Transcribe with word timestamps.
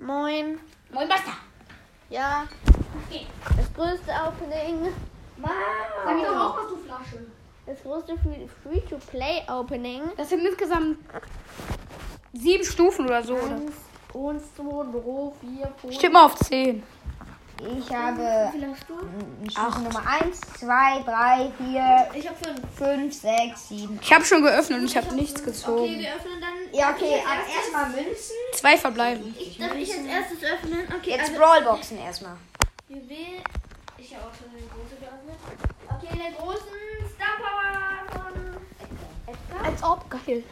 Moin. 0.00 0.58
Moin 0.92 1.08
Basta. 1.08 1.32
Ja, 2.08 2.46
Okay. 3.08 3.26
das 3.56 3.72
größte 3.74 4.10
Opening. 4.26 4.88
Sag 6.04 6.14
mir 6.16 6.26
doch 6.26 6.36
auch 6.40 6.56
was, 6.58 6.68
du 6.68 6.76
Flasche. 6.78 7.26
Das 7.66 7.82
größte 7.82 8.16
Free- 8.18 8.48
Free-to-Play-Opening. 8.62 10.02
Das 10.16 10.28
sind 10.30 10.44
insgesamt 10.44 10.98
sieben 12.32 12.64
Stufen 12.64 13.04
oder 13.06 13.22
so, 13.22 13.34
oder? 13.34 13.56
Eins, 13.56 13.72
eins, 14.14 14.54
zwei, 14.56 14.84
drei, 14.92 15.32
vier, 15.40 15.72
fünf. 15.80 15.92
Ich 15.92 15.98
tippe 15.98 16.12
mal 16.12 16.24
auf 16.24 16.34
zehn. 16.36 16.82
Ich 17.78 17.94
habe 17.94 18.50
Wie 18.52 18.58
viel 18.58 18.70
hast 18.72 18.88
du? 18.88 18.94
Stufe 19.50 19.80
Nummer 19.82 20.02
1, 20.06 20.40
2, 20.40 21.02
3, 21.04 21.52
4, 21.58 22.08
Ich 22.14 22.26
habe 22.26 22.38
fünf. 22.42 22.60
5, 22.76 23.14
6, 23.14 23.68
7. 23.68 23.98
Ich 24.02 24.12
habe 24.14 24.24
schon 24.24 24.42
geöffnet 24.42 24.78
und 24.80 24.86
ich 24.86 24.96
habe 24.96 25.14
nichts 25.14 25.40
Okay, 25.42 25.50
gezogen. 25.50 25.98
wir 25.98 26.14
öffnen 26.14 26.40
dann. 26.40 26.59
Ja, 26.72 26.90
okay, 26.90 27.16
Ich 27.18 27.26
aber 27.26 27.54
erstmal 27.54 27.90
Münzen. 27.90 28.36
Zwei 28.54 28.76
verbleiben. 28.76 29.34
Ich 29.38 29.58
darf 29.58 29.74
ich 29.74 29.92
als 29.92 30.06
erstes 30.06 30.42
öffnen. 30.44 30.80
Okay, 30.96 31.10
Jetzt 31.10 31.30
also 31.30 31.34
Brawlboxen 31.40 31.98
erstmal. 31.98 32.36
Juwel. 32.88 33.42
Ich 33.98 34.14
habe 34.14 34.26
auch 34.26 34.34
schon 34.34 34.50
eine 34.50 34.66
große 34.66 34.96
geöffnet. 34.98 35.38
Okay, 35.88 36.18
den 36.18 36.36
großen 36.36 37.14
Star 37.14 37.36
Power 37.38 38.22
von 38.22 39.34
Edgar. 39.34 39.64
Als 39.66 39.82
ob, 39.82 40.10
geil. 40.10 40.42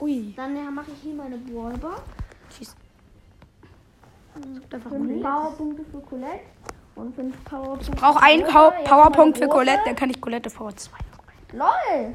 Ui. 0.00 0.32
Dann 0.36 0.74
mache 0.74 0.90
ich 0.92 1.02
hier 1.02 1.14
meine 1.14 1.36
Brawlbox. 1.38 2.00
Schieß. 2.56 2.74
Einfach 4.70 4.90
Fünf. 4.90 5.22
Powerpunkte 5.22 5.84
für 5.90 6.00
Colette. 6.00 6.40
Und 6.94 7.14
fünf 7.14 7.44
Powerpunkte 7.44 7.90
Brauch 7.92 8.16
einen 8.16 8.44
für 8.44 8.52
Pow 8.52 8.66
Rosa. 8.66 8.76
Jetzt 8.78 8.84
Powerpunkt 8.84 9.38
für 9.38 9.48
Colette, 9.48 9.80
dann 9.86 9.96
kann 9.96 10.10
ich 10.10 10.20
Colette 10.20 10.48
V2. 10.50 10.88
LOL! 11.52 12.12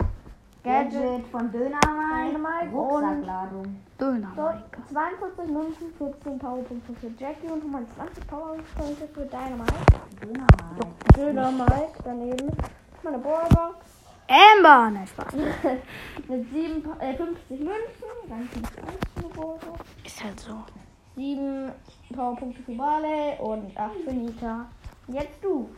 Gadget 0.63 1.27
von 1.27 1.51
Dönermann. 1.51 2.27
Dynamite 2.27 2.71
Rucksackladung. 2.71 3.81
Döner. 3.99 4.31
So, 4.33 4.93
42 4.93 5.53
Münzen, 5.53 5.93
14 5.97 6.39
Powerpunkte 6.39 6.93
für 6.93 7.07
Jackie 7.19 7.47
und 7.47 7.63
nochmal 7.65 7.85
20 7.97 8.27
Powerpunkte 8.27 9.07
für 9.13 9.25
Dynamite. 9.25 9.73
Dönermann. 10.21 10.93
Dynamite 11.17 12.03
daneben. 12.05 12.51
Meine 13.03 13.17
Brawlbox 13.17 13.75
Amber. 14.29 14.89
Nein, 14.91 15.05
Spaß. 15.07 15.33
mit 16.29 16.49
7, 16.49 16.85
äh, 16.99 17.13
50 17.13 17.59
Münzen. 17.59 17.73
Dann 18.29 18.47
50 18.47 19.33
Brawlbox. 19.33 19.79
Ist 20.05 20.23
halt 20.23 20.39
so. 20.39 20.63
7 21.17 21.71
Powerpunkte 22.15 22.63
für 22.63 22.71
Barley 22.71 23.37
und 23.39 23.77
8 23.77 23.91
für 24.05 24.13
Nita. 24.13 24.65
Und 25.07 25.13
Jetzt 25.13 25.43
du. 25.43 25.69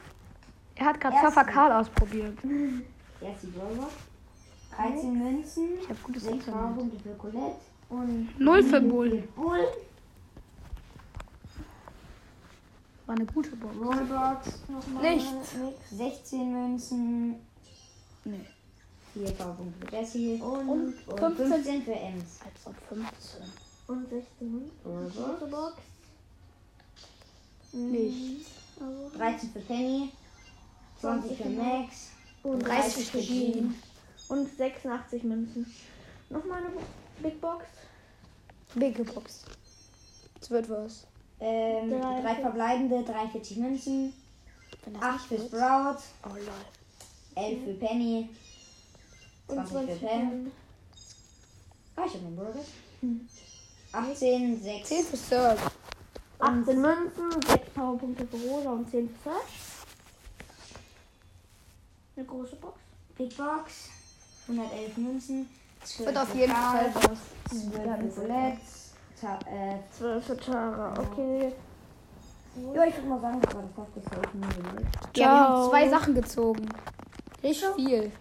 Er 0.75 0.86
hat 0.86 1.02
gerade 1.02 1.52
Karl 1.52 1.72
ausprobiert. 1.72 2.38
Erst 3.22 3.44
die 3.44 3.47
Brawlbox. 3.47 4.14
13 4.75 5.17
Münzen. 5.17 5.69
Ich 5.81 5.89
habe 5.89 5.99
gutes 6.03 6.23
6 6.23 6.33
Internet. 6.35 6.59
Powerpunkte 6.61 6.99
für 6.99 7.15
Colette. 7.15 7.55
Und 7.89 8.39
Null 8.39 8.63
für 8.63 8.81
Bull. 8.81 9.23
Bull. 9.35 9.67
War 13.05 13.15
eine 13.15 13.25
gute 13.25 13.55
Box. 13.55 13.75
Nochmal 14.67 15.13
Nichts. 15.15 15.29
nix. 15.53 15.89
16 15.91 16.51
Münzen. 16.51 17.35
Nee. 18.25 18.39
4 19.13 19.31
Powerpunkte 19.31 19.87
für 19.87 19.95
Jessie. 19.95 20.41
Und, 20.41 20.93
Und 21.07 21.19
15. 21.19 21.47
15 21.53 21.81
für 21.83 21.93
Ems. 21.93 22.39
Als 22.43 22.65
ob 22.67 22.75
15. 22.89 23.41
und 23.87 24.09
16 24.09 24.51
Münzen. 24.51 24.71
Brawlbox. 24.83 25.15
Große 25.15 25.47
Box. 25.51 25.73
Nichts. 27.73 28.49
Also, 28.79 29.17
13 29.17 29.49
für 29.51 29.59
Penny. 29.59 30.09
20 30.99 31.37
für 31.37 31.49
Max. 31.49 32.09
und 32.43 32.59
30 32.59 33.11
für 33.11 33.21
Jean. 33.21 33.75
Und 34.27 34.55
86 34.57 35.23
Münzen. 35.23 35.71
Nochmal 36.29 36.59
eine 36.63 36.69
Big 37.21 37.39
Box. 37.39 37.65
Big 38.73 39.13
Box. 39.13 39.45
Es 40.41 40.49
wird 40.49 40.69
was. 40.69 41.05
Ähm, 41.39 41.89
Drei- 41.89 42.21
drei 42.21 42.35
verbleibende, 42.35 43.03
43 43.03 43.57
Münzen. 43.57 44.13
Wenn 44.83 44.93
das 44.93 45.03
8 45.03 45.31
nicht 45.31 45.43
für. 45.43 45.47
Sprout. 45.57 45.97
Oh 46.25 46.35
lol. 46.35 46.65
11 47.35 47.63
für 47.65 47.73
Penny. 47.73 48.29
Und 49.47 49.67
20 49.67 49.71
für 49.71 49.99
20 49.99 50.02
Pam. 50.02 50.52
Ah, 51.97 52.03
ich 52.05 52.14
hab 52.14 52.21
einen. 52.21 52.65
Hm. 53.02 53.30
18, 53.91 54.61
6. 54.64 54.87
10 54.89 55.05
für 55.05 55.17
Search. 55.17 55.59
18 56.39 56.81
Münzen, 56.81 57.31
6 57.47 57.69
Powerpunkte 57.69 58.27
für 58.27 58.37
Rosa 58.49 58.71
und 58.71 58.89
10 58.89 59.08
für 59.09 59.30
Search. 59.30 59.45
Eine 62.17 62.25
große 62.25 62.55
Box. 62.58 62.80
Big 63.17 63.35
Box. 63.37 63.89
111 64.48 64.98
Münzen. 64.98 65.50
12 65.83 66.08
Wird 66.08 66.17
auf 66.17 66.36
jeden 66.36 66.54
Fall 66.54 66.92
was. 66.94 67.20
12 67.50 67.73
für 67.73 68.22
Colette. 68.22 68.58
Ta 69.20 69.39
äh, 69.45 69.78
12 69.98 70.26
für 70.26 70.38
Tara. 70.38 70.94
Okay. 71.00 71.54
ja, 72.73 72.83
ich 72.86 72.95
würde 72.95 73.08
mal 73.08 73.22
sagen, 73.22 73.42
das 73.42 73.56
war 73.56 73.64
das 73.95 74.33
Mode. 74.33 74.86
Ja, 75.16 75.26
wir 75.26 75.39
haben 75.39 75.70
zwei 75.70 75.89
Sachen 75.89 76.16
gezogen. 76.16 76.70
Richtig 77.44 77.70
viel. 77.76 78.11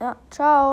Ja, 0.00 0.16
ciao. 0.30 0.68